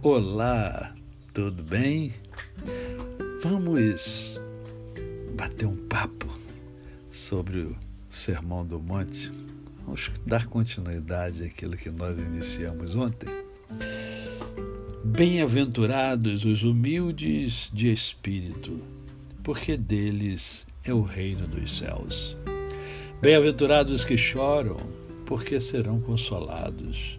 Olá, 0.00 0.94
tudo 1.34 1.60
bem? 1.60 2.14
Vamos 3.42 4.40
bater 5.34 5.66
um 5.66 5.74
papo 5.88 6.28
sobre 7.10 7.58
o 7.62 7.76
Sermão 8.08 8.64
do 8.64 8.78
Monte. 8.78 9.28
Vamos 9.84 10.08
dar 10.24 10.46
continuidade 10.46 11.42
àquilo 11.42 11.76
que 11.76 11.90
nós 11.90 12.16
iniciamos 12.16 12.94
ontem. 12.94 13.28
Bem-aventurados 15.02 16.44
os 16.44 16.62
humildes 16.62 17.68
de 17.72 17.92
espírito, 17.92 18.80
porque 19.42 19.76
deles 19.76 20.64
é 20.84 20.94
o 20.94 21.02
reino 21.02 21.48
dos 21.48 21.76
céus. 21.76 22.36
Bem-aventurados 23.20 23.92
os 23.92 24.04
que 24.04 24.16
choram, 24.16 24.76
porque 25.26 25.58
serão 25.58 26.00
consolados. 26.00 27.18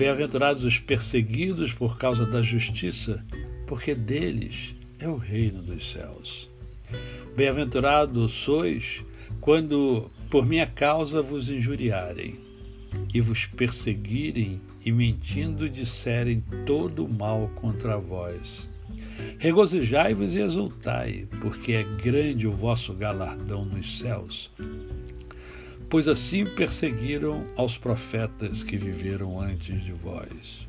Bem-aventurados 0.00 0.64
os 0.64 0.78
perseguidos 0.78 1.74
por 1.74 1.98
causa 1.98 2.24
da 2.24 2.40
justiça, 2.40 3.22
porque 3.66 3.94
deles 3.94 4.74
é 4.98 5.06
o 5.06 5.18
reino 5.18 5.60
dos 5.60 5.92
céus. 5.92 6.48
Bem-aventurados 7.36 8.32
sois 8.32 9.04
quando 9.42 10.10
por 10.30 10.46
minha 10.46 10.66
causa 10.66 11.20
vos 11.20 11.50
injuriarem 11.50 12.40
e 13.12 13.20
vos 13.20 13.44
perseguirem 13.44 14.58
e 14.82 14.90
mentindo 14.90 15.68
disserem 15.68 16.42
todo 16.64 17.04
o 17.04 17.18
mal 17.18 17.50
contra 17.56 17.98
vós. 17.98 18.70
Regozijai-vos 19.38 20.34
e 20.34 20.38
exultai, 20.38 21.28
porque 21.42 21.72
é 21.72 21.82
grande 21.82 22.46
o 22.46 22.52
vosso 22.52 22.94
galardão 22.94 23.66
nos 23.66 23.98
céus 23.98 24.50
pois 25.90 26.06
assim 26.06 26.46
perseguiram 26.46 27.44
aos 27.56 27.76
profetas 27.76 28.62
que 28.62 28.76
viveram 28.76 29.40
antes 29.40 29.82
de 29.82 29.92
vós. 29.92 30.68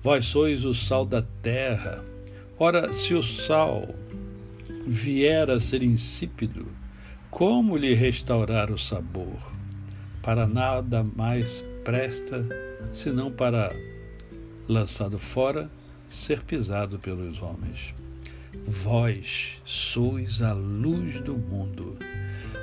Vós 0.00 0.24
sois 0.26 0.64
o 0.64 0.72
sal 0.72 1.04
da 1.04 1.20
terra. 1.42 2.04
Ora, 2.56 2.92
se 2.92 3.12
o 3.12 3.22
sal 3.22 3.92
vier 4.86 5.50
a 5.50 5.58
ser 5.58 5.82
insípido, 5.82 6.66
como 7.28 7.76
lhe 7.76 7.92
restaurar 7.92 8.70
o 8.70 8.78
sabor? 8.78 9.36
Para 10.22 10.46
nada 10.46 11.02
mais 11.02 11.64
presta, 11.82 12.46
senão 12.92 13.32
para, 13.32 13.74
lançado 14.68 15.18
fora, 15.18 15.68
ser 16.08 16.42
pisado 16.42 17.00
pelos 17.00 17.42
homens. 17.42 17.92
Vós 18.66 19.54
sois 19.64 20.40
a 20.40 20.52
luz 20.52 21.20
do 21.20 21.34
mundo. 21.34 21.96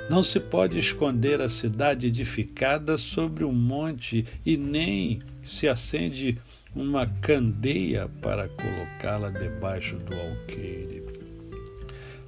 Não 0.08 0.22
se 0.22 0.40
pode 0.40 0.78
esconder 0.78 1.40
a 1.40 1.48
cidade 1.48 2.06
edificada 2.06 2.98
sobre 2.98 3.44
um 3.44 3.52
monte 3.52 4.26
e 4.44 4.56
nem 4.56 5.20
se 5.42 5.68
acende 5.68 6.38
uma 6.74 7.06
candeia 7.06 8.08
para 8.20 8.48
colocá-la 8.48 9.30
debaixo 9.30 9.96
do 9.96 10.14
alqueire, 10.14 11.02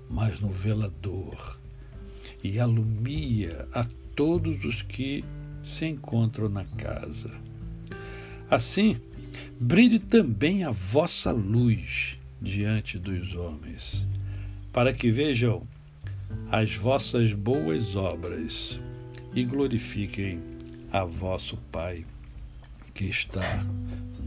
mas 0.08 0.41
no 0.41 0.48
velador 0.48 1.58
e 2.42 2.58
alumia 2.58 3.68
a 3.72 3.86
todos 4.16 4.64
os 4.64 4.82
que 4.82 5.24
se 5.62 5.86
encontram 5.86 6.48
na 6.48 6.64
casa. 6.64 7.30
Assim, 8.50 9.00
brilhe 9.60 9.98
também 9.98 10.64
a 10.64 10.70
vossa 10.70 11.30
luz 11.30 12.18
diante 12.41 12.98
dos 12.98 13.34
homens, 13.34 14.04
para 14.72 14.92
que 14.92 15.10
vejam 15.10 15.66
as 16.50 16.75
vossas 16.76 17.32
boas 17.32 17.97
obras 17.97 18.78
e 19.34 19.44
glorifiquem 19.44 20.43
a 20.93 21.04
vosso 21.04 21.56
Pai 21.70 22.04
que 22.94 23.06
está 23.06 23.65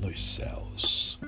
nos 0.01 0.35
céus. 0.35 1.19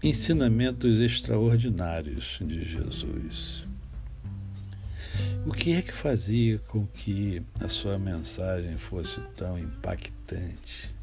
Ensinamentos 0.00 1.00
extraordinários 1.00 2.38
de 2.40 2.64
Jesus. 2.64 3.66
O 5.46 5.52
que 5.52 5.72
é 5.72 5.82
que 5.82 5.92
fazia 5.92 6.58
com 6.68 6.86
que 6.86 7.42
a 7.60 7.68
sua 7.68 7.98
mensagem 7.98 8.78
fosse 8.78 9.20
tão 9.36 9.58
impactante, 9.58 10.94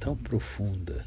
tão 0.00 0.16
profunda? 0.16 1.04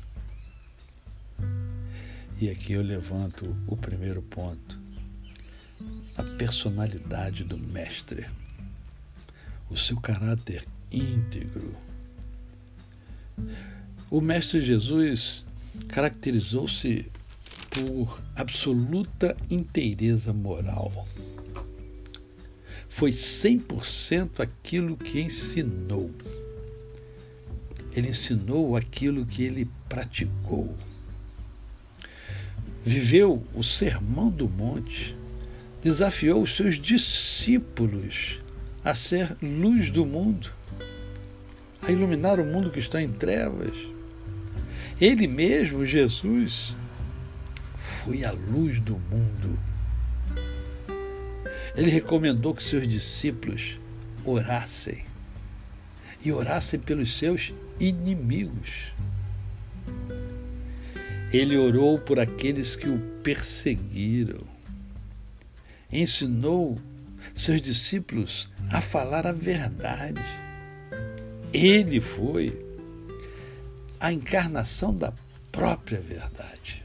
E 2.40 2.50
aqui 2.50 2.74
eu 2.74 2.84
levanto 2.84 3.56
o 3.68 3.76
primeiro 3.76 4.22
ponto 4.22 4.87
personalidade 6.38 7.44
do 7.44 7.58
Mestre, 7.58 8.28
o 9.70 9.76
seu 9.76 9.98
caráter 9.98 10.66
íntegro. 10.92 11.76
O 14.10 14.22
Mestre 14.22 14.62
Jesus 14.62 15.44
caracterizou-se 15.88 17.12
por 17.72 18.22
absoluta 18.36 19.36
inteireza 19.50 20.32
moral. 20.32 21.08
Foi 22.88 23.12
100% 23.12 24.40
aquilo 24.40 24.96
que 24.96 25.20
ensinou. 25.20 26.12
Ele 27.94 28.10
ensinou 28.10 28.76
aquilo 28.76 29.26
que 29.26 29.44
ele 29.44 29.68
praticou. 29.90 30.74
Viveu 32.86 33.46
o 33.54 33.64
sermão 33.64 34.30
do 34.30 34.48
monte 34.48 35.18
desafiou 35.82 36.42
os 36.42 36.56
seus 36.56 36.80
discípulos 36.80 38.40
a 38.84 38.96
ser 38.96 39.36
luz 39.42 39.90
do 39.90 40.06
mundo, 40.06 40.50
a 41.82 41.92
iluminar 41.92 42.40
o 42.40 42.46
mundo 42.46 42.72
que 42.72 42.80
está 42.80 43.02
em 43.02 43.12
trevas. 43.12 43.78
Ele 45.00 45.28
mesmo, 45.28 45.86
Jesus, 45.86 46.76
foi 47.76 48.24
a 48.24 48.32
luz 48.32 48.80
do 48.80 48.98
mundo. 48.98 49.60
Ele 51.76 51.92
recomendou 51.92 52.56
que 52.56 52.64
seus 52.64 52.88
discípulos 52.88 53.80
orassem 54.26 55.06
e 56.24 56.32
orassem 56.32 56.80
pelos 56.80 57.16
seus 57.16 57.54
inimigos. 57.80 58.92
Ele 61.32 61.58
orou 61.58 62.00
por 62.00 62.20
aqueles 62.20 62.76
que 62.76 62.90
o 62.90 62.98
perseguiram 63.22 64.57
ensinou 65.92 66.78
seus 67.34 67.62
discípulos 67.62 68.50
a 68.72 68.82
falar 68.82 69.26
a 69.26 69.32
verdade. 69.32 70.22
Ele 71.54 72.00
foi 72.00 72.66
a 74.00 74.12
encarnação 74.12 74.94
da 74.94 75.14
própria 75.52 76.00
verdade. 76.00 76.84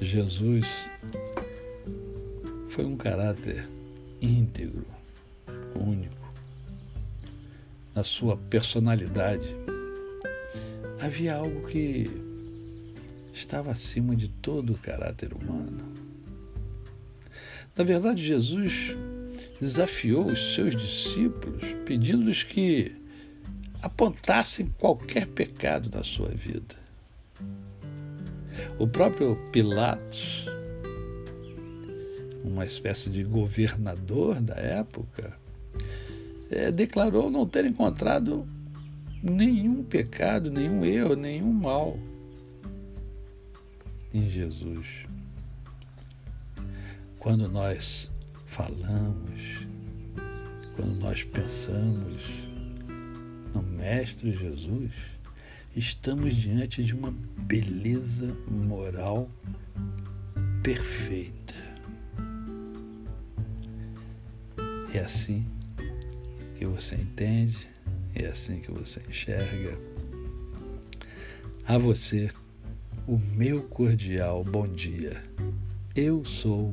Jesus 0.00 0.66
foi 2.70 2.84
um 2.84 2.96
caráter 2.96 3.66
íntegro, 4.20 4.86
único. 5.74 6.14
Na 7.94 8.04
sua 8.04 8.36
personalidade, 8.36 9.48
havia 11.00 11.36
algo 11.36 11.66
que 11.66 12.04
estava 13.32 13.70
acima 13.70 14.14
de 14.14 14.28
todo 14.28 14.74
o 14.74 14.78
caráter 14.78 15.32
humano. 15.32 16.05
Na 17.76 17.84
verdade, 17.84 18.26
Jesus 18.26 18.96
desafiou 19.60 20.26
os 20.26 20.54
seus 20.54 20.74
discípulos, 20.74 21.62
pedindo-lhes 21.84 22.42
que 22.42 22.92
apontassem 23.82 24.66
qualquer 24.78 25.26
pecado 25.26 25.90
na 25.94 26.02
sua 26.02 26.28
vida. 26.28 26.74
O 28.78 28.86
próprio 28.86 29.36
Pilatos, 29.52 30.46
uma 32.42 32.64
espécie 32.64 33.10
de 33.10 33.22
governador 33.22 34.40
da 34.40 34.54
época, 34.54 35.38
é, 36.50 36.70
declarou 36.70 37.30
não 37.30 37.46
ter 37.46 37.64
encontrado 37.64 38.46
nenhum 39.22 39.82
pecado, 39.82 40.50
nenhum 40.50 40.84
erro, 40.84 41.14
nenhum 41.14 41.52
mal 41.52 41.98
em 44.14 44.28
Jesus. 44.28 45.05
Quando 47.26 47.48
nós 47.48 48.08
falamos, 48.44 49.66
quando 50.76 50.94
nós 51.00 51.24
pensamos 51.24 52.22
no 53.52 53.60
Mestre 53.60 54.30
Jesus 54.30 54.92
estamos 55.74 56.36
diante 56.36 56.84
de 56.84 56.94
uma 56.94 57.10
beleza 57.10 58.32
moral 58.48 59.28
perfeita. 60.62 61.52
É 64.94 65.00
assim 65.00 65.44
que 66.56 66.64
você 66.64 66.94
entende, 66.94 67.68
é 68.14 68.26
assim 68.26 68.60
que 68.60 68.70
você 68.70 69.02
enxerga. 69.08 69.76
A 71.66 71.76
você, 71.76 72.30
o 73.04 73.18
meu 73.18 73.64
cordial 73.64 74.44
bom 74.44 74.68
dia. 74.68 75.24
Eu 75.92 76.24
sou 76.24 76.72